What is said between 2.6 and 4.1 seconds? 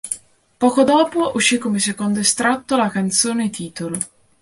la canzone-titolo.